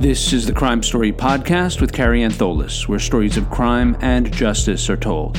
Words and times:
This 0.00 0.32
is 0.32 0.46
the 0.46 0.52
Crime 0.52 0.80
Story 0.84 1.12
Podcast 1.12 1.80
with 1.80 1.92
Kary 1.92 2.20
Antholis, 2.20 2.86
where 2.86 3.00
stories 3.00 3.36
of 3.36 3.50
crime 3.50 3.96
and 4.00 4.32
justice 4.32 4.88
are 4.88 4.96
told. 4.96 5.36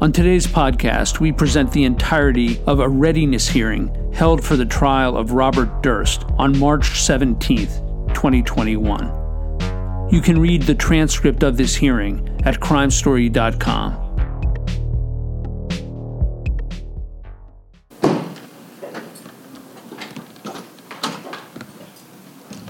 On 0.00 0.12
today's 0.12 0.46
podcast, 0.46 1.18
we 1.18 1.32
present 1.32 1.72
the 1.72 1.82
entirety 1.82 2.60
of 2.68 2.78
a 2.78 2.88
readiness 2.88 3.48
hearing 3.48 3.92
held 4.14 4.44
for 4.44 4.54
the 4.54 4.64
trial 4.64 5.16
of 5.16 5.32
Robert 5.32 5.82
Durst 5.82 6.24
on 6.38 6.56
March 6.56 6.90
17th, 6.90 8.14
2021. 8.14 10.12
You 10.12 10.20
can 10.20 10.38
read 10.38 10.62
the 10.62 10.76
transcript 10.76 11.42
of 11.42 11.56
this 11.56 11.74
hearing 11.74 12.40
at 12.44 12.60
crimestory.com. 12.60 14.05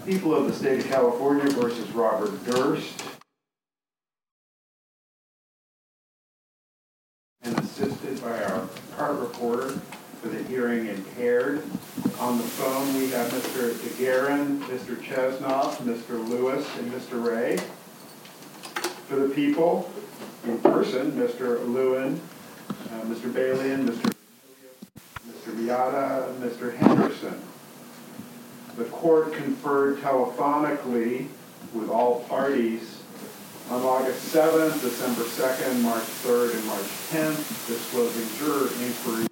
People 0.06 0.36
of 0.36 0.46
the 0.46 0.52
State 0.52 0.78
of 0.78 0.88
California 0.88 1.50
versus 1.54 1.90
Robert 1.90 2.44
Durst. 2.44 3.02
And 7.42 7.58
assisted 7.58 8.22
by 8.22 8.40
our 8.44 8.68
court 8.96 9.18
reporter 9.18 9.70
for 10.22 10.28
the 10.28 10.40
hearing 10.44 10.86
impaired. 10.86 11.64
On 12.20 12.38
the 12.38 12.44
phone, 12.44 12.94
we 12.94 13.10
have 13.10 13.32
Mr. 13.32 13.72
DeGuerin, 13.72 14.60
Mr. 14.68 14.96
Chesnoff, 14.96 15.78
Mr. 15.78 16.24
Lewis, 16.28 16.64
and 16.78 16.92
Mr. 16.92 17.20
Ray. 17.20 17.56
For 19.08 19.16
the 19.16 19.34
people, 19.34 19.90
in 20.44 20.56
person, 20.60 21.10
Mr. 21.12 21.66
Lewin, 21.66 22.20
uh, 22.70 23.00
Mr. 23.06 23.32
Balian, 23.32 23.88
Mr. 23.88 24.12
Mr. 25.28 25.52
Viata, 25.56 26.28
and 26.28 26.42
Mr. 26.44 26.76
Henderson. 26.76 27.42
The 28.76 28.84
court 28.84 29.32
conferred 29.32 30.00
telephonically 30.02 31.28
with 31.72 31.88
all 31.88 32.20
parties 32.24 33.02
on 33.70 33.80
August 33.80 34.34
7th, 34.34 34.82
December 34.82 35.22
2nd, 35.22 35.80
March 35.80 36.02
3rd, 36.02 36.56
and 36.56 36.66
March 36.66 36.84
10th, 37.10 37.66
disclosing 37.66 38.38
juror 38.38 38.68
inquiry. 38.84 39.26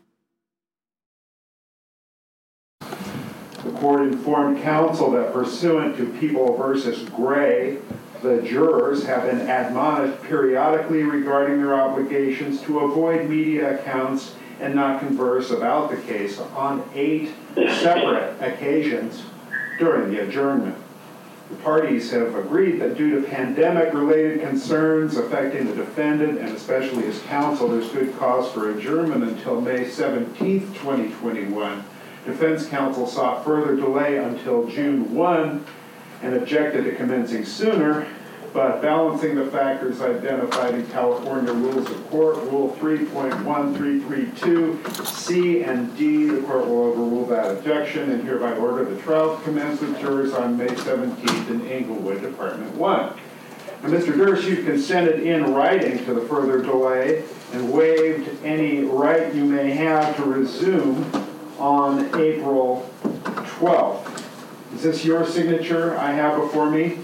The 3.64 3.78
court 3.78 4.01
informed 4.09 4.62
counsel 4.62 5.11
that 5.11 5.34
pursuant 5.34 5.98
to 5.98 6.06
People 6.19 6.56
versus 6.56 7.06
Gray, 7.11 7.77
the 8.23 8.41
jurors 8.41 9.05
have 9.05 9.25
been 9.31 9.42
admonished 9.42 10.23
periodically 10.23 11.03
regarding 11.03 11.58
their 11.58 11.75
obligations 11.75 12.62
to 12.62 12.81
avoid 12.81 13.29
media 13.29 13.79
accounts 13.79 14.36
and 14.61 14.75
not 14.75 15.01
converse 15.01 15.51
about 15.51 15.91
the 15.91 15.98
case 15.98 16.39
on 16.39 16.83
eight 16.95 17.31
separate 17.55 18.41
occasions 18.41 19.23
during 19.78 20.12
the 20.12 20.22
adjournment. 20.22 20.77
The 21.50 21.56
parties 21.56 22.11
have 22.11 22.34
agreed 22.36 22.80
that 22.80 22.97
due 22.97 23.20
to 23.20 23.28
pandemic-related 23.28 24.41
concerns 24.41 25.17
affecting 25.17 25.67
the 25.67 25.75
defendant 25.75 26.39
and 26.39 26.48
especially 26.56 27.03
his 27.05 27.20
counsel, 27.22 27.69
there's 27.69 27.91
good 27.91 28.17
cause 28.19 28.50
for 28.50 28.70
adjournment 28.70 29.22
until 29.25 29.61
May 29.61 29.89
17, 29.89 30.61
2021. 30.75 31.84
Defense 32.25 32.67
counsel 32.67 33.06
sought 33.06 33.45
further 33.45 33.77
delay 33.77 34.17
until 34.17 34.67
June 34.67 35.14
1 35.14 35.67
and 36.22 36.34
objected 36.34 36.84
to 36.84 36.95
commencing 36.97 37.45
sooner, 37.45 38.06
but 38.55 38.81
balancing 38.81 39.35
the 39.35 39.45
factors 39.47 40.01
identified 40.01 40.77
in 40.77 40.87
California 40.87 41.53
Rules 41.53 41.91
of 41.91 42.09
Court, 42.09 42.37
Rule 42.37 42.71
3.1332, 42.81 45.05
C 45.05 45.65
and 45.65 45.95
D, 45.99 46.27
the 46.27 46.41
court 46.43 46.69
will 46.69 46.85
overrule 46.85 47.27
that 47.27 47.51
objection 47.51 48.13
and 48.13 48.23
hereby 48.23 48.53
order 48.53 48.85
the 48.85 48.97
trial 49.03 49.37
to 49.37 49.43
commence 49.43 49.81
with 49.81 49.99
jurors 49.99 50.33
on 50.35 50.57
May 50.57 50.69
17th 50.69 51.51
in 51.51 51.67
Inglewood, 51.67 52.23
Department 52.23 52.73
1. 52.77 53.13
Now, 53.83 53.89
Mr. 53.89 54.17
Durst, 54.17 54.47
you've 54.47 54.64
consented 54.64 55.25
in 55.25 55.53
writing 55.53 56.05
to 56.05 56.14
the 56.14 56.20
further 56.20 56.63
delay 56.63 57.25
and 57.53 57.73
waived 57.73 58.45
any 58.45 58.85
right 58.85 59.35
you 59.35 59.45
may 59.45 59.73
have 59.73 60.14
to 60.14 60.23
resume 60.23 61.05
on 61.59 62.05
April 62.20 62.89
12th. 63.03 64.23
Is 64.75 64.85
this 64.85 65.05
your 65.05 65.27
signature 65.27 65.98
I 65.98 66.13
have 66.13 66.41
before 66.41 66.70
me? 66.70 67.01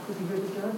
Bob, 0.00 0.06
could 0.06 0.20
you 0.20 0.26
hear 0.26 0.36
the 0.38 0.60
judge? 0.60 0.76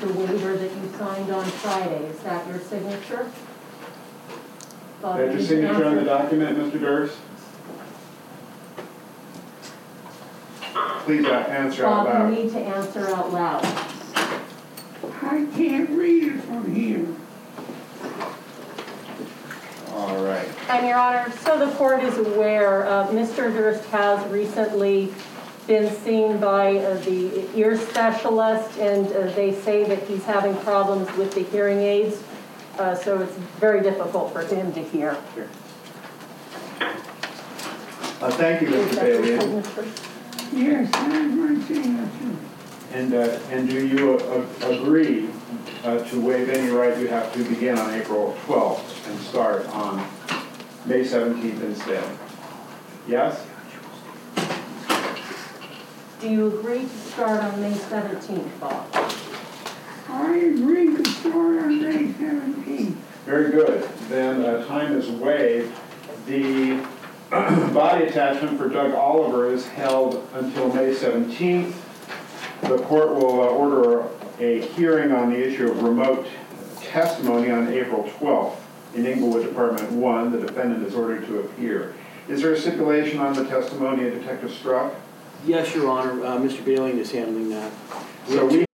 The 0.00 0.12
waiver 0.12 0.56
that 0.56 0.70
you 0.70 0.90
signed 0.98 1.30
on 1.30 1.44
Friday, 1.44 2.04
is 2.06 2.18
that 2.20 2.46
your 2.48 2.58
signature? 2.60 3.30
Bob, 5.02 5.20
Is 5.20 5.48
that 5.48 5.54
your 5.54 5.62
you 5.62 5.66
need 5.66 5.68
to 5.68 5.74
signature 5.74 5.84
on 5.86 5.94
the 5.94 6.00
answer- 6.00 6.04
document, 6.04 6.58
Mr. 6.58 6.80
Durst? 6.80 7.18
Please 11.04 11.24
uh, 11.24 11.30
answer 11.30 11.86
out 11.86 12.04
Bob, 12.06 12.06
you 12.06 12.12
loud. 12.36 12.44
need 12.44 12.52
to 12.52 12.58
answer 12.58 13.08
out 13.14 13.32
loud. 13.32 13.64
I 15.22 15.46
can't 15.56 15.90
read 15.90 16.24
it 16.24 16.40
from 16.42 16.74
here. 16.74 17.06
All 19.94 20.24
right. 20.24 20.48
And 20.68 20.86
Your 20.86 20.98
Honor, 20.98 21.32
so 21.44 21.64
the 21.64 21.72
court 21.76 22.02
is 22.02 22.18
aware, 22.18 22.86
uh, 22.86 23.06
Mr. 23.08 23.52
Durst 23.52 23.84
has 23.90 24.26
recently 24.30 25.14
been 25.66 25.94
seen 25.96 26.38
by 26.38 26.76
uh, 26.76 26.94
the 27.00 27.58
ear 27.58 27.76
specialist, 27.76 28.78
and 28.78 29.06
uh, 29.08 29.32
they 29.34 29.52
say 29.52 29.84
that 29.84 30.02
he's 30.04 30.24
having 30.24 30.54
problems 30.58 31.10
with 31.16 31.34
the 31.34 31.42
hearing 31.42 31.80
aids, 31.80 32.22
uh, 32.78 32.94
so 32.94 33.20
it's 33.20 33.34
very 33.58 33.82
difficult 33.82 34.32
for 34.32 34.42
him 34.42 34.72
to 34.72 34.82
hear. 34.82 35.16
Uh, 38.20 38.30
Thank 38.30 38.62
you, 38.62 38.68
Mr. 38.68 38.90
that 38.92 39.08
your 39.08 39.22
Bailey. 39.22 39.62
signature? 39.62 39.86
Yes, 40.52 40.90
that's 40.92 41.34
my. 41.34 42.36
And, 42.92 43.12
uh, 43.12 43.38
and 43.50 43.68
do 43.68 43.86
you 43.86 44.18
uh, 44.18 44.46
agree 44.68 45.28
uh, 45.84 45.98
to 45.98 46.20
waive 46.20 46.48
any 46.48 46.70
right 46.70 46.96
you 46.98 47.08
have 47.08 47.32
to 47.34 47.44
begin 47.44 47.78
on 47.78 47.92
April 47.92 48.34
12th 48.46 49.10
and 49.10 49.20
start 49.20 49.66
on 49.66 49.98
May 50.86 51.02
17th 51.02 51.62
instead? 51.62 52.18
Yes? 53.06 53.44
Do 56.26 56.32
you 56.32 56.58
agree 56.58 56.80
to 56.80 56.88
start 56.88 57.40
on 57.40 57.60
May 57.60 57.70
17th, 57.70 58.58
Bob? 58.58 58.84
I 60.08 60.34
agree 60.34 60.96
to 60.96 61.08
start 61.08 61.36
on 61.36 61.80
May 61.80 62.12
seventeenth. 62.14 62.96
Very 63.24 63.52
good. 63.52 63.88
Then 64.08 64.44
uh, 64.44 64.66
time 64.66 64.96
is 64.96 65.08
waived. 65.08 65.72
The 66.26 66.84
body 67.30 68.06
attachment 68.06 68.58
for 68.58 68.68
Doug 68.68 68.92
Oliver 68.92 69.52
is 69.52 69.68
held 69.68 70.28
until 70.34 70.74
May 70.74 70.92
17th. 70.92 71.74
The 72.62 72.78
court 72.78 73.14
will 73.14 73.42
uh, 73.42 73.46
order 73.46 74.08
a 74.40 74.66
hearing 74.72 75.12
on 75.12 75.30
the 75.30 75.38
issue 75.38 75.70
of 75.70 75.80
remote 75.80 76.26
testimony 76.80 77.52
on 77.52 77.72
April 77.72 78.02
12th 78.18 78.56
in 78.96 79.06
Inglewood 79.06 79.46
Department 79.46 79.92
1. 79.92 80.32
The 80.32 80.44
defendant 80.44 80.84
is 80.84 80.96
ordered 80.96 81.24
to 81.28 81.38
appear. 81.38 81.94
Is 82.28 82.42
there 82.42 82.52
a 82.52 82.58
stipulation 82.58 83.20
on 83.20 83.34
the 83.34 83.44
testimony 83.44 84.08
of 84.08 84.14
Detective 84.14 84.50
Struck? 84.50 84.92
Yes, 85.44 85.74
Your 85.74 85.90
Honor, 85.90 86.24
uh, 86.24 86.38
Mr. 86.38 86.62
Balian 86.62 86.98
is 86.98 87.10
handling 87.12 87.50
that. 87.50 87.72
So 88.28 88.46
we 88.46 88.64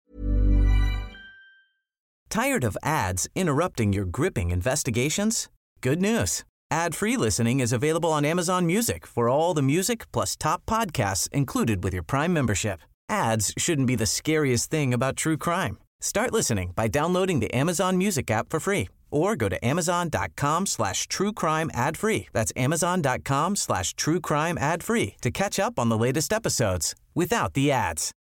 Tired 2.30 2.64
of 2.64 2.78
ads 2.82 3.28
interrupting 3.34 3.92
your 3.92 4.06
gripping 4.06 4.50
investigations? 4.50 5.48
Good 5.82 6.00
news. 6.00 6.44
Ad-free 6.70 7.18
listening 7.18 7.60
is 7.60 7.74
available 7.74 8.10
on 8.10 8.24
Amazon 8.24 8.64
Music 8.64 9.06
for 9.06 9.28
all 9.28 9.52
the 9.52 9.60
music 9.60 10.10
plus 10.12 10.34
top 10.36 10.64
podcasts 10.64 11.28
included 11.32 11.84
with 11.84 11.92
your 11.92 12.02
Prime 12.02 12.32
membership. 12.32 12.80
Ads 13.10 13.52
shouldn't 13.58 13.86
be 13.86 13.96
the 13.96 14.06
scariest 14.06 14.70
thing 14.70 14.94
about 14.94 15.16
true 15.16 15.36
crime. 15.36 15.76
Start 16.00 16.32
listening 16.32 16.72
by 16.74 16.88
downloading 16.88 17.40
the 17.40 17.54
Amazon 17.54 17.98
Music 17.98 18.30
app 18.30 18.48
for 18.48 18.58
free 18.58 18.88
or 19.12 19.36
go 19.36 19.48
to 19.48 19.64
amazon.com 19.64 20.66
slash 20.66 21.06
true 21.06 21.32
crime 21.32 21.70
ad 21.74 21.96
free. 21.96 22.28
That's 22.32 22.52
amazon.com 22.56 23.56
slash 23.56 23.94
true 23.94 24.20
crime 24.20 24.58
ad 24.58 24.82
free 24.82 25.16
to 25.20 25.30
catch 25.30 25.58
up 25.58 25.78
on 25.78 25.88
the 25.88 25.98
latest 25.98 26.32
episodes 26.32 26.94
without 27.14 27.54
the 27.54 27.70
ads. 27.70 28.12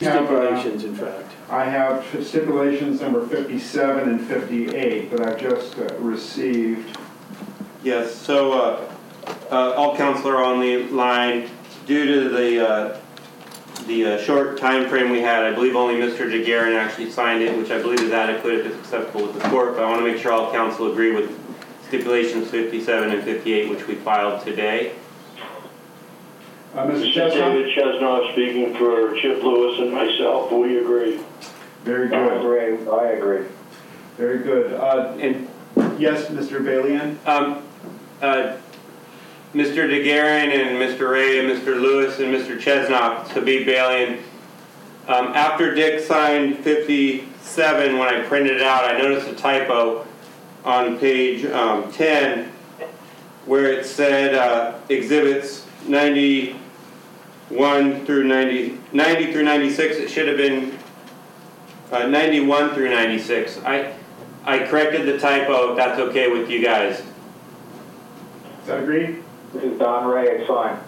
Stipulations, 0.00 0.84
in 0.84 0.94
fact. 0.94 1.30
I 1.50 1.64
have 1.64 2.06
stipulations 2.26 3.02
number 3.02 3.26
57 3.26 4.08
and 4.08 4.20
58 4.26 5.10
that 5.10 5.20
I've 5.20 5.38
just 5.38 5.78
uh, 5.78 5.94
received. 5.98 6.96
Yes, 7.82 8.14
so, 8.14 8.52
uh, 8.52 8.92
uh, 9.50 9.74
all 9.74 9.96
counsel 9.96 10.30
are 10.30 10.42
on 10.42 10.60
the 10.60 10.84
line. 10.84 11.50
Due 11.86 12.06
to 12.06 12.28
the, 12.30 12.66
uh, 12.66 12.99
the 13.86 14.14
uh, 14.14 14.22
short 14.22 14.58
time 14.58 14.88
frame 14.88 15.10
we 15.10 15.20
had, 15.20 15.44
I 15.44 15.52
believe 15.52 15.76
only 15.76 15.94
Mr. 15.94 16.30
DeGuerin 16.30 16.74
actually 16.76 17.10
signed 17.10 17.42
it, 17.42 17.56
which 17.56 17.70
I 17.70 17.80
believe 17.80 18.00
is 18.00 18.12
adequate 18.12 18.54
if 18.60 18.66
it's 18.66 18.76
acceptable 18.78 19.26
with 19.26 19.40
the 19.40 19.48
court, 19.48 19.74
but 19.74 19.84
I 19.84 19.88
want 19.90 20.04
to 20.04 20.10
make 20.12 20.20
sure 20.20 20.32
all 20.32 20.50
counsel 20.52 20.90
agree 20.90 21.12
with 21.12 21.36
stipulations 21.88 22.48
57 22.50 23.10
and 23.10 23.22
58, 23.24 23.70
which 23.70 23.86
we 23.86 23.94
filed 23.96 24.44
today. 24.44 24.92
Uh, 26.74 26.86
Mr. 26.86 27.14
This? 27.14 27.34
David 27.34 27.76
Chesnoff 27.76 28.32
speaking 28.32 28.74
for 28.76 29.14
Chip 29.16 29.42
Lewis 29.42 29.80
and 29.80 29.92
myself. 29.92 30.52
We 30.52 30.78
agree. 30.78 31.18
Very 31.84 32.08
good. 32.08 32.18
I 32.18 32.28
good, 32.28 32.76
agree. 32.76 32.88
I 32.92 33.04
agree. 33.12 33.46
very 34.16 34.38
good. 34.38 34.74
Uh, 34.74 35.16
And, 35.18 35.48
yes, 35.98 36.26
Mr. 36.26 36.60
Balian? 36.62 37.16
Um, 37.26 37.64
uh, 38.22 38.56
Mr. 39.54 39.88
DeGuerin 39.88 40.52
and 40.54 40.76
Mr. 40.78 41.10
Ray 41.10 41.38
and 41.40 41.50
Mr. 41.50 41.80
Lewis 41.80 42.20
and 42.20 42.32
Mr. 42.32 42.56
Chesnoff, 42.56 43.26
Habib 43.28 43.66
Balian. 43.66 44.20
Um, 45.08 45.32
after 45.34 45.74
Dick 45.74 46.04
signed 46.04 46.58
57, 46.58 47.98
when 47.98 48.08
I 48.08 48.20
printed 48.28 48.58
it 48.58 48.62
out, 48.62 48.84
I 48.84 48.96
noticed 48.96 49.26
a 49.26 49.34
typo 49.34 50.06
on 50.64 51.00
page 51.00 51.44
um, 51.46 51.90
10 51.90 52.52
where 53.46 53.72
it 53.72 53.84
said 53.84 54.36
uh, 54.36 54.78
exhibits 54.88 55.66
91 55.88 58.06
through 58.06 58.22
90, 58.24 58.78
90 58.92 59.32
through 59.32 59.42
96. 59.42 59.96
It 59.96 60.10
should 60.10 60.28
have 60.28 60.36
been 60.36 60.78
uh, 61.90 62.06
91 62.06 62.72
through 62.74 62.90
96. 62.90 63.58
I, 63.64 63.96
I 64.44 64.60
corrected 64.60 65.06
the 65.06 65.18
typo, 65.18 65.72
if 65.72 65.76
that's 65.76 65.98
okay 65.98 66.30
with 66.30 66.48
you 66.48 66.62
guys. 66.62 67.00
Is 67.00 67.06
that 68.66 68.80
agreed? 68.80 69.19
This 69.52 69.64
is 69.64 69.78
Don 69.78 70.06
Ray, 70.06 70.28
it's 70.28 70.46
fine. 70.46 70.78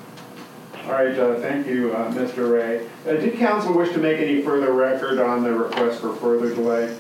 All 0.85 0.93
right, 0.93 1.19
uh, 1.19 1.41
thank 1.41 1.67
you, 1.67 1.93
uh, 1.93 2.13
Mr. 2.13 2.53
Ray. 2.53 2.87
Uh, 3.07 3.21
Did 3.21 3.37
counsel 3.37 3.75
wish 3.75 3.93
to 3.93 3.99
make 3.99 4.21
any 4.21 4.43
further 4.43 4.73
record 4.73 5.19
on 5.19 5.43
the 5.43 5.53
request 5.53 6.01
for 6.01 6.15
further 6.15 6.55
delay? 6.55 6.97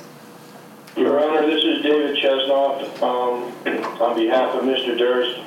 Your 0.96 1.20
Honor, 1.22 1.46
this 1.46 1.64
is 1.64 1.82
David 1.82 2.16
Chesnoff, 2.16 3.00
um, 3.02 3.52
on 4.00 4.16
behalf 4.16 4.54
of 4.56 4.64
Mr. 4.64 4.98
Durst. 4.98 5.38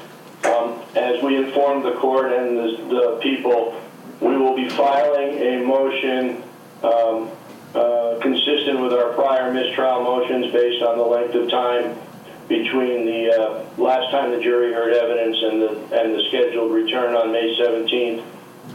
Um, 0.46 0.82
as 0.96 1.22
we 1.22 1.36
informed 1.36 1.84
the 1.84 1.96
court 1.96 2.32
and 2.32 2.58
the, 2.58 2.78
the 2.90 3.20
people, 3.22 3.82
we 4.22 4.38
will 4.38 4.56
be 4.56 4.70
filing 4.70 5.38
a 5.38 5.66
motion, 5.66 6.44
um, 6.84 7.30
uh, 7.74 8.20
consistent 8.22 8.80
with 8.80 8.94
our 8.94 9.14
prior 9.14 9.54
mistrial 9.54 10.02
motions 10.02 10.52
based 10.54 10.82
on 10.82 10.98
the 10.98 11.04
length 11.04 11.36
of 11.36 11.50
time 11.50 11.98
between 12.48 13.06
the, 13.06 13.32
uh, 13.32 13.66
last 13.78 14.12
time 14.12 14.32
the 14.32 14.40
jury 14.40 14.72
heard 14.74 14.94
evidence 14.94 15.38
and 15.42 15.62
the, 15.62 16.02
and 16.02 16.16
the 16.16 16.24
scheduled 16.30 16.72
return 16.72 17.16
on 17.16 17.32
May 17.32 17.58
17th. 17.58 18.24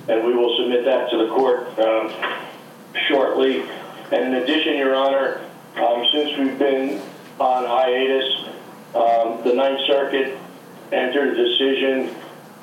And 0.09 0.25
we 0.25 0.35
will 0.35 0.57
submit 0.57 0.85
that 0.85 1.11
to 1.11 1.19
the 1.19 1.29
court, 1.29 1.79
um, 1.79 2.13
shortly. 3.09 3.63
And 4.13 4.35
in 4.35 4.43
addition, 4.43 4.77
Your 4.77 4.95
Honor, 4.95 5.41
um, 5.77 6.05
since 6.13 6.37
we've 6.39 6.59
been 6.59 7.01
on 7.39 7.65
hiatus, 7.65 8.49
um, 8.95 9.43
the 9.45 9.55
Ninth 9.55 9.81
Circuit 9.87 10.37
entered 10.93 11.39
a 11.39 11.49
decision 11.49 12.15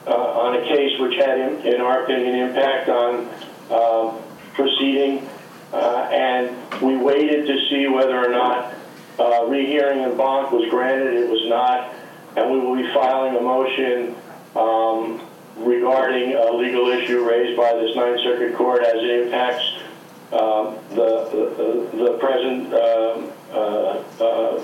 uh, 0.06 0.12
on 0.12 0.56
a 0.56 0.62
case 0.68 1.00
which 1.00 1.16
had, 1.16 1.40
in, 1.40 1.74
in 1.74 1.82
our 1.82 2.04
opinion, 2.04 2.36
impact 2.36 2.90
on 2.90 3.30
um, 3.72 4.22
proceeding, 4.54 5.28
uh, 5.74 6.10
and 6.12 6.82
we 6.82 6.98
waited 6.98 7.48
to 7.48 7.70
see 7.70 7.88
whether 7.88 8.18
or 8.18 8.30
not 8.30 8.74
uh, 9.20 9.46
rehearing 9.48 10.00
en 10.00 10.18
banc 10.18 10.52
was 10.52 10.70
granted. 10.70 11.14
It 11.14 11.30
was 11.30 11.48
not, 11.48 11.94
and 12.36 12.52
we 12.52 12.60
will 12.60 12.76
be 12.76 12.92
filing 12.94 13.36
a 13.36 13.42
motion 13.42 14.16
um, 14.56 15.22
regarding 15.58 16.34
a 16.34 16.52
legal 16.52 16.88
issue 16.88 17.28
raised 17.28 17.58
by 17.58 17.74
this 17.74 17.96
Ninth 17.96 18.22
Circuit 18.22 18.56
Court 18.56 18.84
as 18.84 18.96
it 18.96 19.26
impacts 19.26 19.66
um, 20.32 20.76
the, 20.90 21.88
the, 21.94 21.98
the 21.98 22.18
present 22.20 22.74
um, 22.74 23.32
uh, 23.52 24.24
uh, 24.24 24.64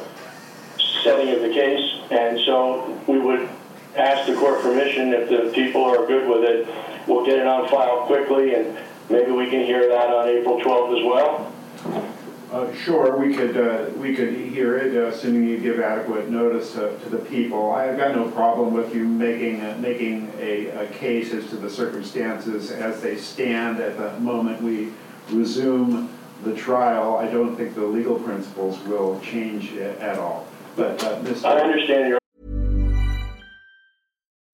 setting 1.03 1.33
of 1.33 1.41
the 1.41 1.50
case. 1.50 2.01
And 2.11 2.39
so 2.45 3.00
we 3.07 3.19
would 3.19 3.50
ask 3.95 4.27
the 4.27 4.35
court 4.35 4.61
permission, 4.61 5.13
if 5.13 5.29
the 5.29 5.51
people 5.53 5.83
are 5.83 6.05
good 6.05 6.27
with 6.27 6.44
it, 6.44 6.67
we'll 7.07 7.25
get 7.25 7.39
it 7.39 7.47
on 7.47 7.69
file 7.69 8.05
quickly, 8.05 8.55
and 8.55 8.77
maybe 9.09 9.31
we 9.31 9.50
can 9.50 9.63
hear 9.63 9.88
that 9.88 10.09
on 10.09 10.27
April 10.27 10.59
12th 10.59 11.00
as 11.00 11.05
well. 11.05 12.12
Uh, 12.53 12.71
Sure, 12.75 13.17
we 13.17 13.33
could, 13.33 13.57
uh, 13.57 13.89
we 13.97 14.15
could 14.15 14.35
hear 14.35 14.77
it, 14.77 14.95
uh, 14.95 15.07
assuming 15.07 15.47
you 15.47 15.57
give 15.57 15.79
adequate 15.79 16.29
notice 16.29 16.77
uh, 16.77 16.95
to 17.03 17.09
the 17.09 17.17
people. 17.17 17.71
I've 17.71 17.97
got 17.97 18.15
no 18.15 18.29
problem 18.29 18.75
with 18.75 18.94
you 18.94 19.07
making, 19.07 19.61
uh, 19.61 19.75
making 19.79 20.31
a 20.39 20.67
a 20.67 20.85
case 20.88 21.33
as 21.33 21.50
to 21.50 21.55
the 21.55 21.69
circumstances 21.69 22.69
as 22.69 23.01
they 23.01 23.17
stand 23.17 23.79
at 23.79 23.97
the 23.97 24.19
moment 24.19 24.61
we 24.61 24.94
resume 25.31 26.09
the 26.44 26.53
trial. 26.53 27.17
I 27.17 27.25
don't 27.25 27.55
think 27.55 27.73
the 27.73 27.85
legal 27.85 28.19
principles 28.19 28.79
will 28.85 29.19
change 29.21 29.75
at 29.77 30.19
all. 30.19 30.45
But, 30.75 31.03
uh, 31.03 31.21
Mr. 31.21 31.45
I 31.45 31.59
understand 31.59 32.09
your 32.09 32.19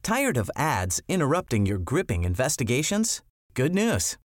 Tired 0.04 0.38
of 0.38 0.50
ads 0.56 1.02
interrupting 1.10 1.66
your 1.66 1.80
gripping 1.80 2.24
investigations? 2.24 3.22
Good 3.54 3.76
news. 3.76 4.18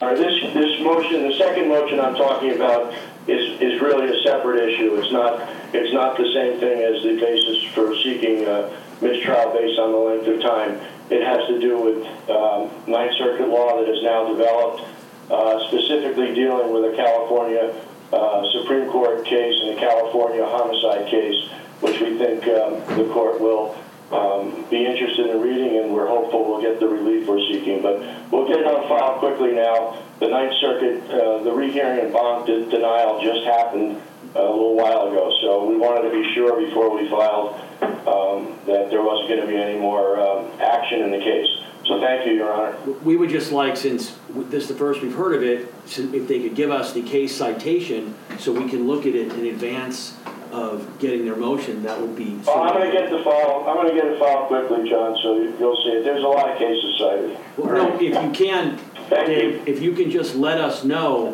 This, 0.00 0.42
this 0.54 0.80
motion, 0.80 1.28
the 1.28 1.34
second 1.38 1.68
motion 1.68 2.00
I'm 2.00 2.16
talking 2.16 2.50
about 2.50 2.92
is, 3.28 3.60
is 3.60 3.80
really 3.80 4.10
a 4.10 4.22
separate 4.24 4.68
issue. 4.68 4.96
It's 4.96 5.12
not, 5.12 5.48
it's 5.72 5.94
not 5.94 6.16
the 6.16 6.32
same 6.34 6.58
thing 6.58 6.82
as 6.82 7.00
the 7.04 7.14
basis 7.14 7.62
for 7.74 7.94
seeking 8.02 8.44
uh, 8.44 8.74
mistrial 9.00 9.52
based 9.52 9.78
on 9.78 9.92
the 9.92 9.98
length 9.98 10.26
of 10.26 10.42
time. 10.42 10.80
It 11.10 11.22
has 11.22 11.46
to 11.46 11.60
do 11.60 11.78
with 11.78 12.28
um, 12.28 12.70
Ninth 12.90 13.14
Circuit 13.18 13.46
law 13.46 13.78
that 13.78 13.88
is 13.88 14.02
now 14.02 14.26
developed, 14.34 14.82
uh, 15.30 15.68
specifically 15.68 16.34
dealing 16.34 16.72
with 16.72 16.92
a 16.92 16.96
California 16.96 17.72
uh, 18.12 18.42
Supreme 18.50 18.90
Court 18.90 19.24
case 19.24 19.60
and 19.62 19.78
a 19.78 19.80
California 19.80 20.44
homicide 20.44 21.06
case, 21.06 21.48
which 21.78 22.00
we 22.00 22.18
think 22.18 22.42
um, 22.48 22.82
the 22.98 23.08
court 23.12 23.40
will 23.40 23.78
um, 24.12 24.64
be 24.70 24.84
interested 24.84 25.30
in 25.30 25.40
reading, 25.40 25.78
and 25.78 25.92
we're 25.92 26.06
hopeful 26.06 26.44
we'll 26.44 26.60
get 26.60 26.80
the 26.80 26.88
relief 26.88 27.26
we're 27.26 27.40
seeking. 27.52 27.82
But 27.82 28.00
we'll 28.30 28.46
get 28.46 28.58
it 28.58 28.66
on 28.66 28.88
file 28.88 29.18
quickly 29.18 29.52
now. 29.52 30.02
The 30.20 30.28
Ninth 30.28 30.54
Circuit, 30.60 31.10
uh, 31.10 31.42
the 31.42 31.52
rehearing 31.52 32.00
en 32.00 32.12
banc 32.12 32.46
de- 32.46 32.66
denial 32.70 33.20
just 33.22 33.44
happened 33.44 34.00
a 34.34 34.42
little 34.42 34.74
while 34.74 35.08
ago, 35.08 35.30
so 35.42 35.64
we 35.66 35.76
wanted 35.76 36.08
to 36.08 36.10
be 36.10 36.34
sure 36.34 36.60
before 36.60 36.94
we 36.94 37.08
filed 37.08 37.54
um, 37.82 38.58
that 38.66 38.90
there 38.90 39.02
wasn't 39.02 39.28
going 39.28 39.40
to 39.40 39.46
be 39.46 39.56
any 39.56 39.78
more 39.78 40.18
um, 40.18 40.50
action 40.60 41.00
in 41.02 41.10
the 41.10 41.18
case. 41.18 41.48
So 41.86 42.00
thank 42.00 42.26
you, 42.26 42.32
Your 42.32 42.52
Honor. 42.52 42.76
We 43.04 43.16
would 43.16 43.28
just 43.28 43.52
like, 43.52 43.76
since 43.76 44.16
this 44.34 44.64
is 44.64 44.68
the 44.68 44.74
first 44.74 45.02
we've 45.02 45.14
heard 45.14 45.34
of 45.34 45.42
it, 45.42 45.72
if 45.86 46.26
they 46.26 46.40
could 46.40 46.54
give 46.54 46.70
us 46.70 46.94
the 46.94 47.02
case 47.02 47.36
citation 47.36 48.14
so 48.38 48.52
we 48.52 48.68
can 48.68 48.86
look 48.86 49.06
at 49.06 49.14
it 49.14 49.32
in 49.32 49.46
advance 49.46 50.16
of 50.54 51.00
getting 51.00 51.24
their 51.24 51.34
motion, 51.34 51.82
that 51.82 52.00
would 52.00 52.14
be. 52.14 52.38
Well, 52.46 52.62
I'm 52.62 52.74
going 52.74 52.88
to 52.90 52.96
get 52.96 53.10
the 53.10 53.22
file. 53.24 53.64
I'm 53.66 53.74
going 53.74 53.88
to 53.88 53.94
get 54.00 54.12
the 54.12 54.18
file 54.20 54.46
quickly, 54.46 54.88
John. 54.88 55.18
So 55.20 55.34
you- 55.36 55.52
you'll 55.58 55.76
see 55.76 55.90
it. 55.90 56.04
There's 56.04 56.22
a 56.22 56.28
lot 56.28 56.48
of 56.48 56.58
cases 56.58 56.96
cited. 56.96 57.36
Well, 57.56 57.74
no, 57.74 57.94
if 57.96 58.00
you 58.00 58.30
can, 58.30 58.78
Thank 59.08 59.28
you. 59.28 59.34
Dave, 59.34 59.68
if 59.68 59.82
you 59.82 59.92
can 59.92 60.10
just 60.12 60.36
let 60.36 60.60
us 60.60 60.84
know 60.84 61.32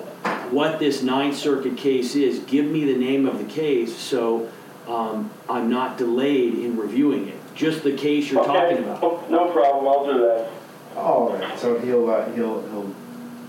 what 0.51 0.79
this 0.79 1.03
Ninth 1.03 1.37
Circuit 1.37 1.77
case 1.77 2.15
is, 2.17 2.39
give 2.41 2.65
me 2.65 2.87
the 2.91 2.99
name 2.99 3.27
of 3.27 3.39
the 3.39 3.45
case 3.45 3.95
so 3.97 4.49
um, 4.89 5.31
I'm 5.51 5.69
not 5.69 5.99
delayed 5.99 6.55
in 6.55 6.77
reviewing 6.79 7.29
it. 7.29 7.37
Just 7.55 7.85
the 7.85 7.93
case 7.95 8.31
you're 8.31 8.43
talking 8.45 8.79
about. 8.79 9.03
Oh, 9.03 9.23
No 9.29 9.51
problem. 9.53 9.87
I'll 9.87 10.07
do 10.07 10.19
that. 10.27 10.49
All 10.97 11.33
right, 11.33 11.59
so 11.59 11.79
he'll, 11.79 12.09
uh, 12.11 12.25
he'll, 12.33 12.63
he'll, 12.71 12.95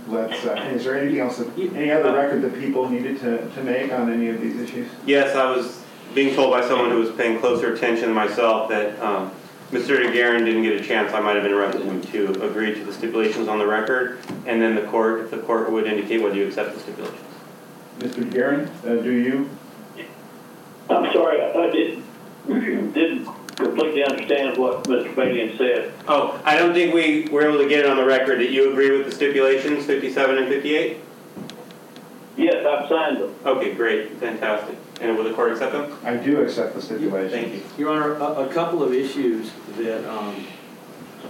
let's, 0.07 0.45
uh, 0.45 0.53
is 0.73 0.83
there 0.83 0.97
anything 0.97 1.19
else, 1.19 1.37
that- 1.37 1.57
any 1.57 1.91
other 1.91 2.13
record 2.13 2.41
that 2.41 2.59
people 2.59 2.89
needed 2.89 3.19
to, 3.21 3.47
to 3.49 3.63
make 3.63 3.91
on 3.91 4.11
any 4.11 4.29
of 4.29 4.41
these 4.41 4.59
issues? 4.59 4.87
Yes, 5.05 5.35
I 5.35 5.55
was 5.55 5.81
being 6.13 6.35
told 6.35 6.51
by 6.51 6.61
someone 6.67 6.91
who 6.91 6.99
was 6.99 7.11
paying 7.11 7.39
closer 7.39 7.73
attention 7.73 8.05
than 8.05 8.13
myself 8.13 8.69
that 8.69 8.99
um, 9.01 9.31
Mr. 9.71 9.97
DeGuerin 9.97 10.45
didn't 10.45 10.63
get 10.63 10.79
a 10.79 10.83
chance, 10.83 11.13
I 11.13 11.21
might 11.21 11.35
have 11.35 11.45
interrupted 11.45 11.83
him 11.83 12.01
to 12.01 12.43
agree 12.43 12.73
to 12.73 12.83
the 12.83 12.91
stipulations 12.91 13.47
on 13.47 13.57
the 13.57 13.65
record, 13.65 14.19
and 14.45 14.61
then 14.61 14.75
the 14.75 14.81
court, 14.83 15.21
if 15.21 15.31
the 15.31 15.37
court 15.37 15.71
would 15.71 15.85
indicate 15.85 16.21
whether 16.21 16.35
you 16.35 16.47
accept 16.47 16.73
the 16.73 16.79
stipulations. 16.81 17.21
Mr. 17.99 18.29
Garen, 18.29 18.69
uh, 18.85 18.95
do 18.95 19.11
you? 19.11 19.49
I'm 20.89 21.11
sorry, 21.13 21.41
I 21.41 21.71
didn't, 21.71 21.71
didn't 21.71 22.03
completely 23.81 24.03
understand 24.03 24.57
what 24.57 24.83
Mr. 24.83 25.13
Balian 25.15 25.57
said. 25.57 25.91
Oh, 26.07 26.39
I 26.45 26.57
don't 26.57 26.73
think 26.73 26.93
we 26.93 27.27
were 27.29 27.41
able 27.47 27.57
to 27.57 27.67
get 27.67 27.79
it 27.79 27.85
on 27.87 27.97
the 27.97 28.05
record 28.05 28.39
that 28.39 28.51
you 28.51 28.71
agree 28.71 28.95
with 28.95 29.05
the 29.07 29.11
stipulations, 29.11 29.85
57 29.85 30.37
and 30.37 30.47
58? 30.47 30.97
Yes, 32.37 32.65
I've 32.65 32.87
signed 32.87 33.17
them. 33.17 33.35
Okay, 33.45 33.73
great, 33.73 34.11
fantastic. 34.19 34.77
And 35.01 35.17
will 35.17 35.23
the 35.23 35.33
court 35.33 35.51
accept 35.51 35.73
them? 35.73 35.97
I 36.03 36.15
do 36.15 36.41
accept 36.41 36.75
the 36.75 36.81
stipulation. 36.81 37.29
Thank 37.29 37.53
you. 37.55 37.63
Your 37.77 37.89
Honor, 37.91 38.13
a, 38.15 38.47
a 38.49 38.53
couple 38.53 38.83
of 38.83 38.93
issues 38.93 39.51
that, 39.77 40.07
um, 40.09 40.45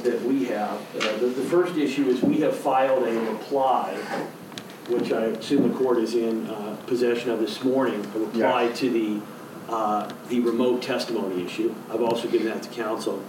that 0.03 0.21
we 0.23 0.45
have. 0.45 0.79
Uh, 0.95 1.17
the, 1.17 1.27
the 1.27 1.43
first 1.49 1.77
issue 1.77 2.05
is 2.07 2.21
we 2.21 2.39
have 2.41 2.55
filed 2.55 3.07
a 3.07 3.19
reply, 3.31 3.93
which 4.89 5.11
I 5.11 5.23
assume 5.25 5.71
the 5.71 5.77
court 5.77 5.99
is 5.99 6.15
in, 6.15 6.47
uh, 6.49 6.75
possession 6.85 7.29
of 7.31 7.39
this 7.39 7.63
morning, 7.63 8.05
a 8.15 8.19
reply 8.19 8.63
Yes. 8.65 8.79
to 8.79 8.89
the, 8.89 9.21
uh, 9.71 10.11
the 10.27 10.41
remote 10.41 10.81
testimony 10.81 11.45
issue. 11.45 11.73
I've 11.89 12.03
also 12.03 12.27
given 12.27 12.47
that 12.47 12.63
to 12.63 12.69
counsel. 12.69 13.23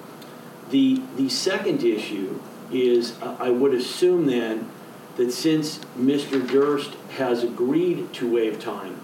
The, 0.70 1.00
the 1.16 1.28
second 1.28 1.84
issue 1.84 2.40
is, 2.72 3.20
uh, 3.22 3.36
I 3.38 3.50
would 3.50 3.72
assume 3.72 4.26
then, 4.26 4.68
that 5.16 5.30
since 5.30 5.78
Mr. 5.98 6.46
Durst 6.46 6.94
has 7.16 7.44
agreed 7.44 8.12
to 8.14 8.32
waive 8.32 8.58
time, 8.58 9.00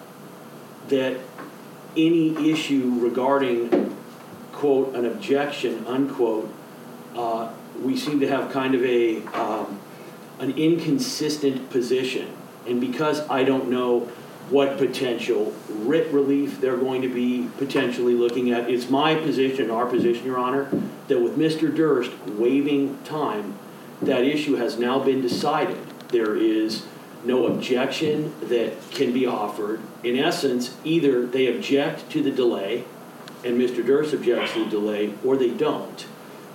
that 0.88 1.18
any 1.96 2.50
issue 2.50 2.98
regarding, 2.98 3.96
quote, 4.52 4.94
an 4.94 5.04
objection, 5.04 5.86
unquote, 5.86 6.52
uh, 7.14 7.52
we 7.82 7.96
seem 7.96 8.18
to 8.20 8.28
have 8.28 8.50
kind 8.50 8.74
of 8.74 8.82
a, 8.84 9.22
um, 9.26 9.78
an 10.40 10.52
inconsistent 10.52 11.70
position. 11.70 12.32
And 12.66 12.80
because 12.80 13.28
I 13.28 13.44
don't 13.44 13.68
know 13.68 14.10
what 14.50 14.78
potential 14.78 15.54
writ 15.68 16.12
relief 16.12 16.60
they're 16.60 16.76
going 16.76 17.02
to 17.02 17.08
be 17.08 17.48
potentially 17.58 18.14
looking 18.14 18.50
at, 18.50 18.70
it's 18.70 18.88
my 18.88 19.14
position, 19.14 19.70
our 19.70 19.86
position, 19.86 20.24
Your 20.24 20.38
Honor, 20.38 20.70
that 21.08 21.20
with 21.20 21.36
Mr. 21.36 21.74
Durst 21.74 22.10
waiving 22.26 22.98
time, 23.04 23.58
that 24.00 24.24
issue 24.24 24.56
has 24.56 24.78
now 24.78 24.98
been 24.98 25.20
decided. 25.20 25.78
There 26.08 26.36
is 26.36 26.86
no 27.24 27.46
objection 27.46 28.34
that 28.48 28.72
can 28.90 29.12
be 29.12 29.26
offered. 29.26 29.80
In 30.02 30.18
essence, 30.18 30.76
either 30.84 31.26
they 31.26 31.54
object 31.54 32.08
to 32.10 32.22
the 32.22 32.30
delay, 32.30 32.84
and 33.44 33.60
Mr. 33.60 33.84
Durst 33.84 34.14
objects 34.14 34.54
to 34.54 34.64
the 34.64 34.70
delay, 34.70 35.14
or 35.24 35.36
they 35.36 35.50
don't. 35.50 36.06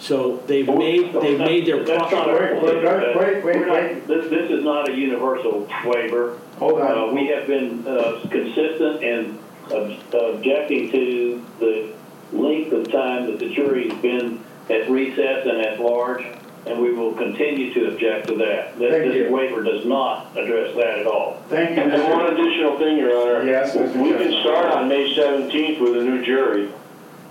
So 0.03 0.43
they've 0.47 0.67
made, 0.67 1.13
they've 1.13 1.39
made 1.39 1.65
their. 1.65 1.81
That's 1.85 2.11
not 2.11 2.25
pro- 2.25 2.35
a- 2.35 2.61
Wait, 2.61 2.83
wait, 2.83 3.15
wait, 3.15 3.43
wait, 3.43 3.43
We're 3.55 3.65
not- 3.65 3.75
wait. 3.83 4.05
This, 4.07 4.29
this 4.29 4.51
is 4.51 4.61
not 4.63 4.89
a 4.89 4.91
universal 4.91 5.65
waiver. 5.85 6.39
Hold 6.59 6.81
on. 6.81 7.09
Uh, 7.09 7.13
we 7.13 7.27
have 7.27 7.47
been, 7.47 7.85
uh, 7.87 8.19
consistent 8.29 9.01
in 9.01 9.39
ob- 9.71 9.93
objecting 10.13 10.91
to 10.91 11.41
the 11.61 11.85
length 12.33 12.73
of 12.73 12.91
time 12.91 13.27
that 13.27 13.39
the 13.39 13.47
jury's 13.49 13.93
been 14.01 14.39
at 14.69 14.89
recess 14.89 15.45
and 15.45 15.61
at 15.65 15.79
large, 15.79 16.25
and 16.65 16.81
we 16.81 16.91
will 16.93 17.13
continue 17.13 17.73
to 17.73 17.87
object 17.93 18.27
to 18.27 18.35
that. 18.35 18.77
This, 18.77 18.91
Thank 18.91 19.05
this 19.05 19.15
you. 19.15 19.31
waiver 19.33 19.63
does 19.63 19.85
not 19.85 20.27
address 20.37 20.75
that 20.75 20.99
at 20.99 21.07
all. 21.07 21.37
Thank 21.47 21.77
you, 21.77 21.81
And 21.81 21.91
then 21.93 22.09
one 22.11 22.25
Mr. 22.25 22.31
additional 22.41 22.77
thing, 22.77 22.97
Your 22.97 23.17
Honor. 23.39 23.45
Yes, 23.49 23.73
Mr. 23.73 23.95
We 24.03 24.09
can 24.11 24.19
Chesnoff. 24.33 24.41
start 24.41 24.65
on 24.73 24.89
May 24.89 25.13
17th 25.15 25.79
with 25.79 25.95
a 25.97 26.03
new 26.03 26.21
jury 26.25 26.67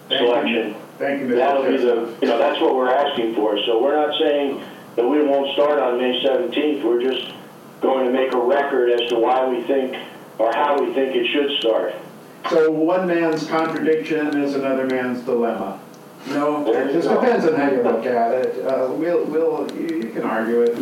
Thank 0.09 0.21
you. 0.23 0.27
selection. 0.27 0.75
Thank 1.03 1.23
you, 1.23 1.27
Mr. 1.27 1.35
That'll 1.35 1.67
be 1.67 1.77
the, 1.79 2.17
you 2.23 2.29
know, 2.29 2.39
that's 2.39 2.61
what 2.61 2.77
we're 2.77 2.89
asking 2.89 3.35
for. 3.35 3.59
So 3.67 3.83
we're 3.83 3.97
not 3.97 4.17
saying 4.21 4.63
that 4.95 5.05
we 5.05 5.21
won't 5.27 5.53
start 5.53 5.81
on 5.81 5.99
May 5.99 6.23
17th. 6.23 6.85
We're 6.85 7.03
just 7.03 7.33
going 7.81 8.07
to 8.07 8.13
make 8.13 8.33
a 8.33 8.39
record 8.39 8.89
as 8.89 9.09
to 9.09 9.19
why 9.19 9.45
we 9.49 9.65
think, 9.65 9.97
or 10.39 10.53
how 10.55 10.81
we 10.81 10.95
think 10.95 11.17
it 11.17 11.27
should 11.33 11.59
start. 11.59 11.93
So 12.51 12.71
one 12.71 13.09
man's 13.09 13.49
contradiction 13.49 14.41
is 14.41 14.55
another 14.55 14.87
man's 14.87 15.23
dilemma. 15.23 15.81
No, 16.29 16.73
it 16.73 16.93
just 16.93 17.09
depends 17.09 17.47
on 17.47 17.57
how 17.57 17.69
you 17.69 17.83
look 17.83 18.07
at 18.07 18.33
it. 18.35 18.65
Uh, 18.65 18.93
we'll, 18.93 19.25
we'll, 19.25 19.69
you 19.73 19.97
you 19.97 20.13
can 20.13 20.23
argue 20.23 20.63
it. 20.63 20.79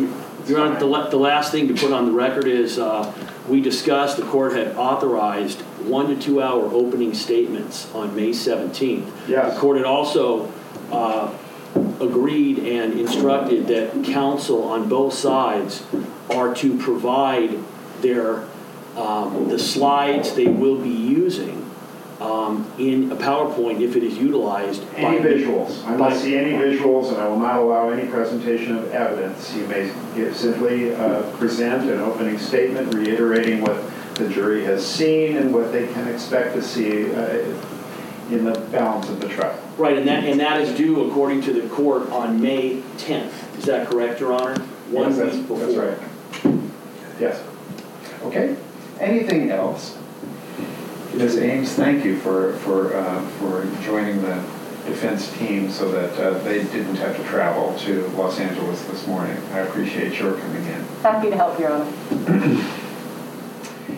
Your 0.51 0.59
Honor, 0.59 0.77
the, 0.77 0.85
la- 0.85 1.09
the 1.09 1.17
last 1.17 1.53
thing 1.53 1.69
to 1.69 1.73
put 1.73 1.93
on 1.93 2.05
the 2.05 2.11
record 2.11 2.45
is, 2.45 2.77
uh, 2.77 3.13
we 3.47 3.61
discussed, 3.61 4.17
the 4.17 4.25
court 4.25 4.51
had 4.51 4.75
authorized 4.75 5.61
one 5.85 6.07
to 6.07 6.21
two 6.21 6.41
hour 6.41 6.65
opening 6.65 7.13
statements 7.13 7.89
on 7.95 8.13
May 8.13 8.31
17th. 8.31 9.09
Yes. 9.29 9.53
The 9.53 9.59
court 9.61 9.77
had 9.77 9.85
also 9.85 10.51
uh, 10.91 11.33
agreed 12.01 12.59
and 12.59 12.99
instructed 12.99 13.67
that 13.67 14.03
counsel 14.03 14.63
on 14.65 14.89
both 14.89 15.13
sides 15.13 15.85
are 16.29 16.53
to 16.55 16.77
provide 16.77 17.57
their, 18.01 18.43
um, 18.97 19.47
the 19.47 19.57
slides 19.57 20.35
they 20.35 20.47
will 20.47 20.81
be 20.81 20.89
using 20.89 21.60
um, 22.21 22.71
in 22.77 23.11
a 23.11 23.15
PowerPoint 23.15 23.81
if 23.81 23.95
it 23.95 24.03
is 24.03 24.17
utilized. 24.17 24.85
by- 24.93 24.99
Any 25.01 25.17
visuals. 25.19 25.83
I 25.87 25.95
must 25.95 26.21
see 26.21 26.37
any 26.37 26.51
visuals, 26.51 27.09
and 27.09 27.17
I 27.17 27.27
will 27.27 27.39
not 27.39 27.57
allow 27.57 27.89
any 27.89 28.07
presentation 28.07 28.77
of 28.77 28.91
evidence. 28.91 29.53
You 29.55 29.65
may 29.67 29.91
give- 30.15 30.35
simply 30.37 30.93
uh, 30.93 31.23
present 31.37 31.89
an 31.89 31.99
opening 31.99 32.37
statement 32.37 32.93
reiterating 32.93 33.61
what 33.61 33.77
the 34.15 34.29
jury 34.29 34.63
has 34.65 34.85
seen 34.85 35.37
and 35.37 35.51
what 35.53 35.71
they 35.71 35.87
can 35.87 36.07
expect 36.07 36.53
to 36.55 36.61
see 36.61 37.11
uh, 37.15 37.39
in 38.29 38.45
the 38.45 38.59
balance 38.71 39.09
of 39.09 39.19
the 39.19 39.27
trial. 39.27 39.57
Right, 39.77 39.97
and 39.97 40.07
that, 40.07 40.23
and 40.23 40.39
that 40.39 40.61
is 40.61 40.77
due 40.77 41.09
according 41.09 41.41
to 41.43 41.53
the 41.53 41.67
court 41.69 42.09
on 42.11 42.39
May 42.39 42.81
10th. 42.97 43.57
Is 43.57 43.65
that 43.65 43.89
correct, 43.89 44.19
Your 44.19 44.33
Honor? 44.33 44.59
One 44.91 45.15
Yes, 45.15 45.33
week 45.33 45.47
before. 45.47 45.59
That's 45.65 45.75
right. 46.45 46.59
Yes. 47.19 47.41
Okay. 48.23 48.55
Anything 48.99 49.49
else? 49.49 49.97
Ms. 51.13 51.37
Ames, 51.39 51.73
thank 51.73 52.05
you 52.05 52.17
for, 52.19 52.53
for, 52.57 52.95
uh, 52.95 53.21
for 53.39 53.67
joining 53.83 54.21
the 54.21 54.35
defense 54.85 55.31
team 55.37 55.69
so 55.69 55.91
that 55.91 56.13
uh, 56.19 56.37
they 56.39 56.63
didn't 56.63 56.95
have 56.95 57.15
to 57.17 57.23
travel 57.25 57.77
to 57.79 58.07
Los 58.09 58.39
Angeles 58.39 58.81
this 58.85 59.05
morning. 59.07 59.37
I 59.51 59.59
appreciate 59.59 60.17
your 60.19 60.37
coming 60.37 60.65
in. 60.65 60.81
Happy 61.03 61.29
to 61.29 61.35
help, 61.35 61.59
Your 61.59 61.73
Honor. 61.73 61.91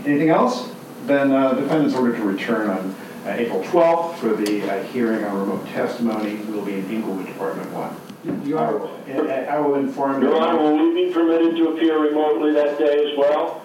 Anything 0.05 0.29
else? 0.29 0.69
Then 1.05 1.31
uh, 1.31 1.53
the 1.53 1.61
defendant's 1.61 1.95
ordered 1.95 2.17
to 2.17 2.23
return 2.23 2.69
on 2.69 2.95
uh, 3.25 3.29
April 3.29 3.61
12th 3.63 4.15
for 4.15 4.33
the 4.35 4.61
uh, 4.69 4.83
hearing 4.85 5.23
on 5.23 5.37
remote 5.39 5.65
testimony 5.67 6.37
will 6.51 6.65
be 6.65 6.73
in 6.73 6.89
Inglewood 6.89 7.27
Department 7.27 7.71
1. 7.71 8.45
Your 8.47 8.59
I 8.59 8.65
Honor, 8.65 8.77
will- 8.77 9.31
I 9.31 9.33
I 9.45 9.59
will 9.59 9.75
inform 9.75 10.21
you. 10.21 10.29
Your 10.29 10.41
Honor, 10.41 10.57
will 10.59 10.77
we 10.93 11.05
be 11.07 11.13
permitted 11.13 11.55
to 11.57 11.69
appear 11.69 11.99
remotely 12.01 12.53
that 12.53 12.77
day 12.77 13.11
as 13.11 13.17
well? 13.17 13.62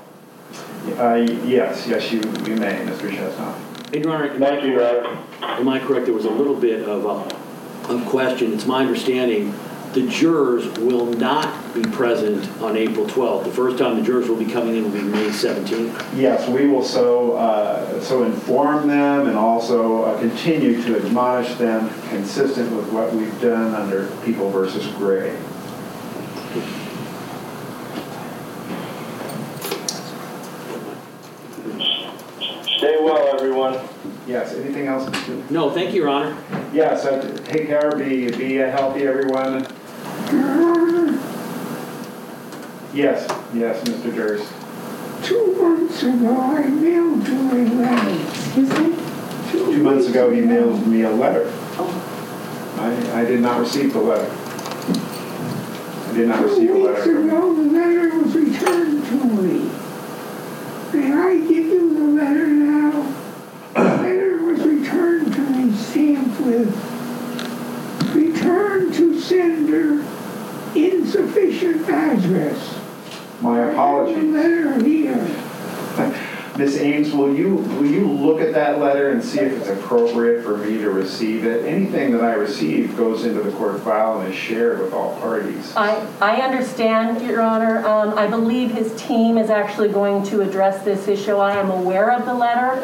Uh, 0.86 1.14
Yes, 1.44 1.86
yes, 1.86 2.12
you 2.12 2.20
you 2.46 2.56
may, 2.56 2.84
Mr. 2.86 3.10
Chesnoff. 3.10 3.54
and 3.94 4.04
Your 4.04 4.14
Honor, 4.14 4.30
am 4.30 4.42
I 4.42 4.46
Thank 4.46 4.64
you, 4.64 4.72
Your 4.72 5.08
Honor. 5.08 5.18
Am 5.42 5.68
I 5.68 5.78
correct, 5.78 6.06
there 6.06 6.14
was 6.14 6.24
a 6.24 6.30
little 6.30 6.54
bit 6.54 6.88
of, 6.88 7.06
uh, 7.06 7.92
of 7.92 8.06
question. 8.06 8.52
It's 8.52 8.66
my 8.66 8.80
understanding 8.80 9.54
the 9.94 10.06
jurors 10.06 10.66
will 10.78 11.06
not 11.06 11.74
be 11.74 11.82
present 11.82 12.46
on 12.60 12.76
April 12.76 13.06
12th. 13.06 13.44
The 13.44 13.50
first 13.50 13.78
time 13.78 13.96
the 13.96 14.02
jurors 14.02 14.28
will 14.28 14.36
be 14.36 14.44
coming 14.44 14.76
in 14.76 14.84
will 14.84 14.90
be 14.90 15.00
May 15.02 15.28
17th. 15.28 16.04
Yes, 16.14 16.46
we 16.48 16.66
will 16.68 16.82
so, 16.84 17.32
uh, 17.36 18.00
so 18.02 18.24
inform 18.24 18.86
them 18.86 19.26
and 19.28 19.36
also 19.36 20.02
uh, 20.04 20.18
continue 20.20 20.82
to 20.82 20.96
admonish 20.96 21.54
them 21.54 21.88
consistent 22.10 22.70
with 22.76 22.90
what 22.92 23.12
we've 23.14 23.40
done 23.40 23.74
under 23.74 24.08
People 24.24 24.50
versus 24.50 24.86
Gray. 24.98 25.34
Stay 32.78 32.96
well, 33.02 33.27
everyone. 33.38 33.78
Yes, 34.26 34.52
anything 34.54 34.88
else? 34.88 35.06
No, 35.48 35.70
thank 35.70 35.94
you, 35.94 36.00
Your 36.02 36.08
Honor. 36.08 36.36
Yes, 36.72 37.04
uh, 37.06 37.22
take 37.44 37.68
care, 37.68 37.96
be, 37.96 38.30
be 38.32 38.54
healthy, 38.56 39.06
everyone. 39.06 39.62
Yes, 42.92 43.28
yes, 43.54 43.82
Mr. 43.84 44.12
Durst. 44.14 44.52
two 45.24 45.54
months 45.54 46.02
ago, 46.02 46.40
I 46.40 46.66
mailed 46.66 47.28
you 47.28 47.50
a 47.52 47.62
letter. 47.74 49.50
Two 49.52 49.82
months 49.84 50.08
ago, 50.08 50.30
he 50.30 50.40
mailed 50.40 50.84
me 50.86 51.02
a 51.02 51.10
letter. 51.10 51.48
I, 52.80 53.20
I 53.20 53.24
did 53.24 53.40
not 53.40 53.60
receive 53.60 53.92
the 53.92 54.00
letter. 54.00 54.28
I 56.08 56.12
did 56.12 56.28
not 56.28 56.44
receive 56.44 56.70
a 56.70 56.72
Two 56.72 56.84
letter 56.84 56.94
weeks 56.94 57.06
from 57.06 57.28
ago, 57.28 57.54
the 57.54 57.62
letter 57.62 58.18
was 58.18 58.34
returned 58.34 59.04
to 59.06 59.24
me. 59.42 59.70
May 60.92 61.12
I 61.12 61.38
give 61.38 61.66
you 61.66 61.94
the 61.94 62.22
letter 62.22 62.46
now? 62.48 63.14
The 65.78 65.84
letter 65.84 66.20
was 66.20 66.34
returned 66.34 66.34
to 66.34 66.34
me 66.34 66.34
stamped 66.34 66.40
with, 66.40 68.14
return 68.14 68.92
to 68.92 69.20
sender, 69.20 70.04
insufficient 70.74 71.88
address. 71.88 72.78
My 73.40 73.70
apologies. 73.70 74.24
letter 74.24 74.84
here. 74.84 75.47
Miss 76.58 76.76
Ames, 76.76 77.12
will 77.12 77.32
you, 77.32 77.54
will 77.54 77.86
you 77.86 78.10
look 78.10 78.40
at 78.40 78.52
that 78.54 78.80
letter 78.80 79.10
and 79.10 79.22
see 79.22 79.38
if 79.38 79.52
it's 79.52 79.68
appropriate 79.68 80.42
for 80.42 80.56
me 80.56 80.78
to 80.78 80.90
receive 80.90 81.44
it? 81.44 81.64
Anything 81.64 82.10
that 82.10 82.24
I 82.24 82.34
receive 82.34 82.96
goes 82.96 83.24
into 83.24 83.40
the 83.42 83.52
court 83.52 83.80
file 83.82 84.20
and 84.20 84.32
is 84.32 84.36
shared 84.36 84.80
with 84.80 84.92
all 84.92 85.14
parties. 85.20 85.72
I, 85.76 86.04
I 86.20 86.40
understand, 86.40 87.24
Your 87.24 87.42
Honor. 87.42 87.86
Um, 87.86 88.18
I 88.18 88.26
believe 88.26 88.72
his 88.72 88.92
team 89.00 89.38
is 89.38 89.50
actually 89.50 89.90
going 89.90 90.24
to 90.24 90.40
address 90.40 90.84
this 90.84 91.06
issue. 91.06 91.36
I 91.36 91.56
am 91.56 91.70
aware 91.70 92.10
of 92.10 92.26
the 92.26 92.34
letter. 92.34 92.82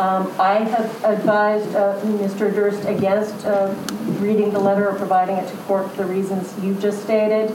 Um, 0.00 0.32
I 0.38 0.58
have 0.58 1.04
advised 1.04 1.74
uh, 1.74 2.00
Mr. 2.02 2.54
Durst 2.54 2.86
against 2.86 3.44
uh, 3.44 3.74
reading 4.20 4.52
the 4.52 4.60
letter 4.60 4.88
or 4.88 4.94
providing 4.94 5.34
it 5.34 5.48
to 5.48 5.56
court 5.64 5.90
for 5.90 6.04
the 6.04 6.06
reasons 6.06 6.54
you 6.64 6.76
just 6.76 7.02
stated. 7.02 7.50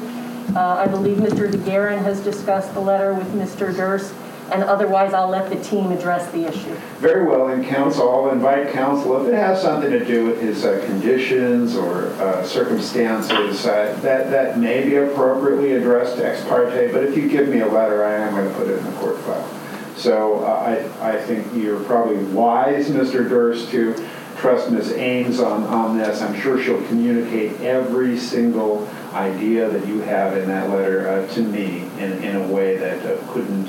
Uh, 0.54 0.84
I 0.86 0.88
believe 0.88 1.16
Mr. 1.20 1.50
DeGuerin 1.50 2.04
has 2.04 2.20
discussed 2.20 2.74
the 2.74 2.82
letter 2.82 3.13
with 3.13 3.32
Mr. 3.34 3.74
Durst, 3.74 4.13
and 4.51 4.63
otherwise 4.63 5.13
I'll 5.13 5.29
let 5.29 5.50
the 5.50 5.62
team 5.63 5.91
address 5.91 6.31
the 6.31 6.48
issue. 6.48 6.74
Very 7.00 7.25
well, 7.25 7.50
in 7.50 7.63
counsel, 7.63 8.10
I'll 8.10 8.31
invite 8.31 8.72
counsel, 8.74 9.22
if 9.22 9.34
it 9.34 9.36
has 9.36 9.62
something 9.62 9.89
to 9.91 10.03
do 10.03 10.25
with 10.25 10.41
his 10.41 10.65
uh, 10.65 10.84
conditions 10.86 11.75
or 11.75 12.08
uh, 12.22 12.43
circumstances, 12.43 13.65
uh, 13.65 13.98
that, 14.01 14.29
that 14.31 14.60
may 14.60 14.84
be 14.84 14.96
appropriately 14.96 15.74
addressed 15.74 16.20
ex 16.20 16.43
parte, 16.46 16.91
but 16.91 17.03
if 17.03 17.17
you 17.17 17.29
give 17.29 17.48
me 17.48 17.60
a 17.60 17.67
letter, 17.67 18.03
I 18.03 18.13
am 18.13 18.34
going 18.34 18.48
to 18.48 18.55
put 18.55 18.67
it 18.67 18.77
in 18.77 18.84
the 18.86 18.91
court 18.93 19.17
file. 19.20 19.50
So 19.96 20.43
uh, 20.43 20.89
I, 21.00 21.12
I 21.12 21.22
think 21.22 21.48
you're 21.53 21.84
probably 21.84 22.24
wise, 22.25 22.89
Mr. 22.89 23.27
Durst, 23.27 23.70
to 23.72 23.93
trust 24.38 24.72
Ms. 24.72 24.93
Ames 24.93 25.39
on, 25.39 25.63
on 25.65 25.98
this. 25.98 26.22
I'm 26.22 26.39
sure 26.39 26.62
she'll 26.62 26.84
communicate 26.88 27.62
every 27.62 28.17
single 28.17 28.89
idea 29.13 29.70
that 29.70 29.86
you 29.88 30.00
have 30.01 30.36
in 30.36 30.48
that 30.48 30.70
letter 30.70 31.08
uh, 31.08 31.27
to 31.34 31.41
me 31.41 31.81
in, 32.00 32.24
in 32.24 32.36
a 32.38 32.48
way 32.48 32.77
that 32.77 33.05
uh, 33.05 33.22
couldn't, 33.31 33.67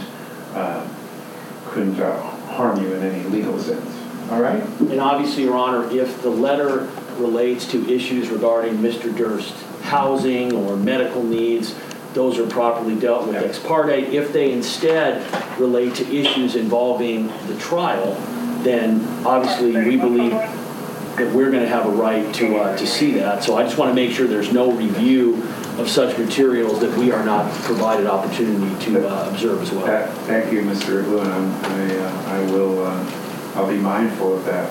uh, 0.55 0.87
couldn't 1.67 2.01
uh, 2.01 2.21
harm 2.53 2.83
you 2.83 2.93
in 2.95 3.03
any 3.03 3.25
legal 3.29 3.59
sense. 3.59 4.31
All 4.31 4.41
right? 4.41 4.63
And 4.81 5.01
obviously, 5.01 5.45
Your 5.45 5.57
Honor, 5.57 5.91
if 5.91 6.23
the 6.23 6.31
letter 6.31 6.91
relates 7.19 7.67
to 7.73 7.89
issues 7.91 8.31
regarding 8.31 8.79
Mr. 8.79 9.15
Durst's 9.15 9.63
housing 9.83 10.55
or 10.55 10.77
medical 10.77 11.23
needs, 11.23 11.75
those 12.15 12.39
are 12.39 12.47
properly 12.47 12.99
dealt 12.99 13.27
with 13.27 13.37
ex 13.37 13.59
parte. 13.59 14.05
If 14.15 14.33
they 14.33 14.53
instead 14.53 15.23
relate 15.59 15.95
to 15.97 16.15
issues 16.15 16.57
involving 16.57 17.29
the 17.47 17.57
trial, 17.59 18.15
then 18.63 19.01
obviously 19.27 19.73
we 19.73 19.97
believe 19.97 20.31
that 20.31 21.35
we're 21.35 21.51
going 21.51 21.63
to 21.63 21.69
have 21.69 21.87
a 21.87 21.91
right 21.91 22.35
to, 22.35 22.57
uh, 22.57 22.77
to 22.77 22.87
see 22.87 23.13
that. 23.13 23.43
So 23.43 23.57
I 23.57 23.65
just 23.65 23.77
want 23.77 23.91
to 23.91 23.95
make 23.95 24.13
sure 24.13 24.27
there's 24.27 24.53
no 24.53 24.73
review 24.73 25.43
of 25.79 25.89
such 25.89 26.19
materials 26.19 26.81
that 26.81 26.97
we 26.99 27.11
are 27.13 27.25
not 27.25 27.51
provided 27.63 28.07
opportunity 28.07 28.85
to 28.85 29.09
uh, 29.09 29.29
observe 29.31 29.63
as 29.63 29.71
well. 29.73 29.87
That- 29.87 30.11
Thank 30.27 30.53
you, 30.53 30.63
Mr. 30.63 31.07
Lewin. 31.07 31.27
I'm- 31.31 31.55
I, 31.65 31.97
uh, 31.97 32.35
I 32.37 32.53
will, 32.53 32.85
uh, 32.87 33.05
I'll 33.57 33.69
be 33.69 33.79
mindful 33.79 34.35
of 34.37 34.45
that. 34.45 34.71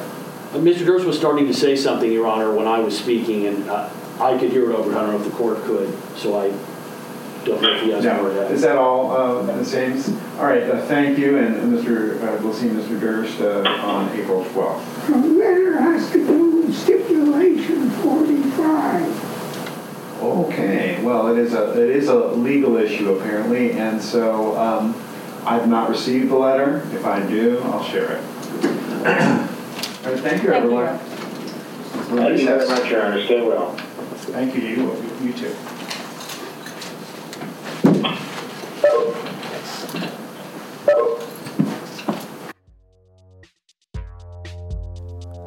Uh, 0.53 0.57
Mr. 0.57 0.85
Durst 0.85 1.05
was 1.05 1.17
starting 1.17 1.47
to 1.47 1.53
say 1.53 1.75
something, 1.75 2.11
Your 2.11 2.27
Honor, 2.27 2.51
when 2.53 2.67
I 2.67 2.79
was 2.79 2.97
speaking, 2.97 3.47
and 3.47 3.69
uh, 3.69 3.87
I 4.19 4.37
could 4.37 4.51
hear 4.51 4.69
it 4.69 4.75
over, 4.75 4.91
I 4.91 5.01
don't 5.01 5.11
know 5.11 5.17
if 5.17 5.23
the 5.23 5.31
court 5.31 5.63
could, 5.63 5.91
so 6.17 6.39
I 6.39 6.51
don't 7.45 7.61
know 7.61 7.73
if 7.75 7.81
he 7.81 7.89
has 7.91 8.03
No, 8.03 8.13
more 8.17 8.27
of 8.29 8.35
that. 8.35 8.51
is 8.51 8.61
that 8.61 8.77
all, 8.77 9.11
uh, 9.11 9.41
Ms. 9.43 9.73
Ames? 9.73 10.09
All 10.39 10.45
right, 10.45 10.61
uh, 10.63 10.81
thank 10.85 11.17
you, 11.17 11.37
and 11.37 11.55
and 11.55 11.73
Mr., 11.73 12.21
uh, 12.21 12.37
we'll 12.43 12.53
see 12.53 12.67
Mr. 12.67 12.99
Durst 12.99 13.41
uh, 13.41 13.63
on 13.83 14.09
April 14.15 14.45
12th. 14.53 14.81
The 15.07 15.17
letter 15.17 15.81
has 15.81 16.11
to 16.11 16.27
do 16.27 16.51
with 16.57 16.75
stipulation 16.77 17.89
forty-five. 18.03 19.30
Okay, 20.21 21.01
well, 21.01 21.35
it 21.35 21.39
is 21.39 21.53
a, 21.53 21.71
it 21.81 21.89
is 21.89 22.07
a 22.07 22.15
legal 22.15 22.77
issue 22.77 23.15
apparently, 23.15 23.71
and 23.71 23.99
so 23.99 24.55
um, 24.55 24.95
I've 25.45 25.67
not 25.67 25.89
received 25.89 26.29
the 26.29 26.35
letter. 26.35 26.87
If 26.93 27.05
I 27.05 27.25
do, 27.27 27.59
I'll 27.65 27.83
share 27.83 28.17
it. 28.17 28.23
All 30.05 30.13
right, 30.13 30.19
thank 30.21 30.43
you, 30.43 30.49
Thank 30.49 30.63
everyone. 30.63 30.85
Your 30.85 32.17
Thank 32.19 32.39
you 32.39 32.45
very 32.45 32.67
much, 32.67 32.89
Your 32.89 33.03
Honor. 33.03 33.25
Stay 33.25 33.41
well. 33.41 33.75
Thank 33.75 34.55
you, 34.55 34.61
you, 34.61 35.03
you 35.23 35.33
too. 35.33 35.55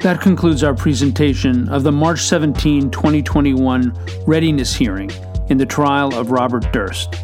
That 0.05 0.21
concludes 0.21 0.63
our 0.63 0.75
presentation 0.75 1.67
of 1.67 1.81
the 1.81 1.91
March 1.91 2.19
17, 2.19 2.91
2021 2.91 3.91
readiness 4.27 4.75
hearing 4.75 5.09
in 5.49 5.57
the 5.57 5.65
trial 5.65 6.13
of 6.13 6.29
Robert 6.29 6.71
Durst. 6.71 7.15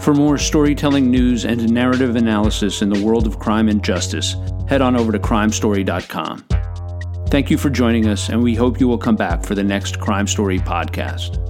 For 0.00 0.12
more 0.12 0.36
storytelling 0.36 1.10
news 1.10 1.46
and 1.46 1.72
narrative 1.72 2.16
analysis 2.16 2.82
in 2.82 2.90
the 2.90 3.02
world 3.02 3.26
of 3.26 3.38
crime 3.38 3.70
and 3.70 3.82
justice, 3.82 4.36
head 4.68 4.82
on 4.82 4.94
over 4.94 5.10
to 5.10 5.18
crimestory.com. 5.18 6.44
Thank 7.28 7.50
you 7.50 7.56
for 7.56 7.70
joining 7.70 8.08
us, 8.08 8.28
and 8.28 8.42
we 8.42 8.54
hope 8.54 8.78
you 8.78 8.86
will 8.86 8.98
come 8.98 9.16
back 9.16 9.42
for 9.42 9.54
the 9.54 9.64
next 9.64 10.00
Crime 10.00 10.26
Story 10.26 10.58
podcast. 10.58 11.49